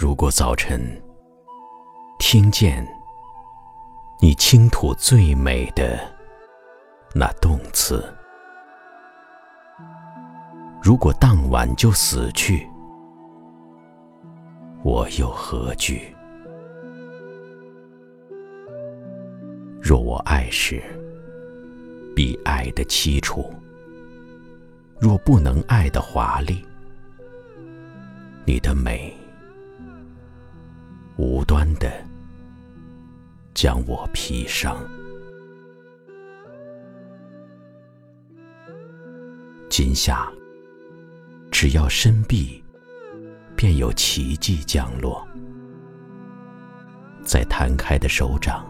[0.00, 0.80] 如果早晨
[2.20, 2.86] 听见
[4.22, 5.98] 你倾吐最美的
[7.12, 8.08] 那动词，
[10.80, 12.64] 如果当晚就死去，
[14.84, 16.14] 我又何惧？
[19.82, 20.80] 若我爱时，
[22.14, 23.50] 必爱的凄楚；
[25.00, 26.64] 若不能爱的华丽，
[28.44, 29.12] 你的美
[31.48, 31.90] 端的
[33.54, 34.76] 将我披上。
[39.70, 40.30] 今夏，
[41.50, 42.62] 只要伸臂，
[43.56, 45.26] 便有奇迹降落，
[47.24, 48.62] 在摊开的手掌。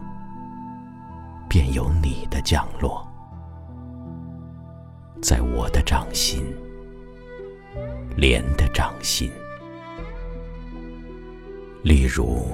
[1.49, 3.05] 便有你的降落，
[5.23, 6.45] 在我的掌心，
[8.17, 9.33] 莲的掌心。
[11.83, 12.53] 例如，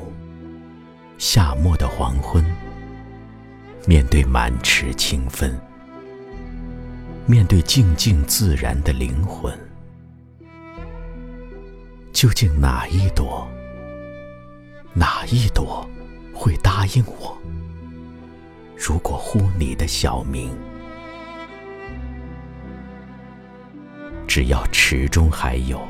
[1.26, 2.44] 夏末的黄昏，
[3.86, 5.58] 面对满池清芬，
[7.24, 9.58] 面对静静自然的灵魂，
[12.12, 13.48] 究竟哪一朵，
[14.92, 15.88] 哪一朵
[16.34, 17.34] 会答应我？
[18.76, 20.50] 如果呼你的小名，
[24.28, 25.80] 只要池中还有，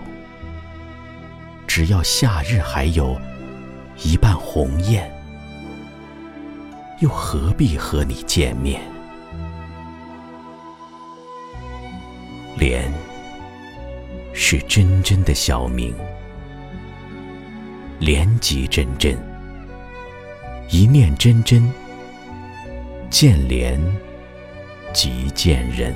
[1.66, 3.20] 只要夏日还有
[3.98, 5.12] 一半红艳，
[7.04, 8.80] 又何必和你见面？
[12.56, 12.90] 莲
[14.32, 15.94] 是真真的小名，
[17.98, 19.18] 莲即真真，
[20.70, 21.70] 一念真真。
[23.10, 23.78] 见莲
[24.94, 25.94] 即见人，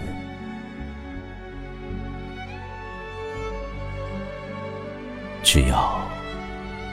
[5.43, 6.07] 只要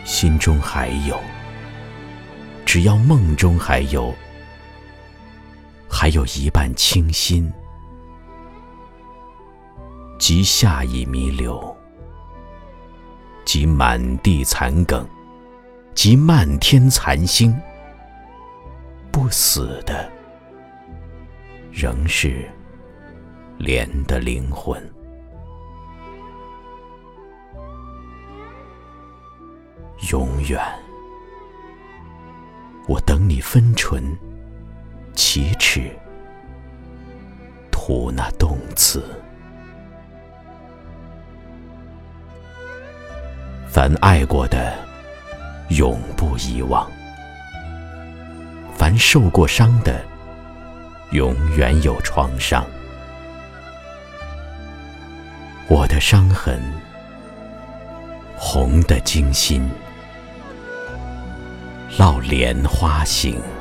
[0.05, 1.19] 心中还有，
[2.75, 4.13] 只要梦中还有，
[5.89, 7.49] 还有一半清新，
[10.19, 11.73] 即下一弥留，
[13.45, 15.07] 即满地残梗，
[15.93, 17.57] 即漫天残星，
[19.09, 20.11] 不死的。
[21.71, 22.45] 仍是
[23.57, 24.85] 莲的灵魂，
[30.11, 30.61] 永远，
[32.87, 34.03] 我等你分唇、
[35.13, 35.91] 启齿、
[37.71, 39.03] 吐那动词。
[43.67, 44.73] 凡爱过的，
[45.69, 46.87] 永不遗忘；
[48.73, 50.03] 凡受过伤的。
[51.11, 52.65] 永远有创伤，
[55.69, 56.59] 我的伤痕
[58.35, 59.69] 红的惊心，
[61.97, 63.54] 烙莲花行。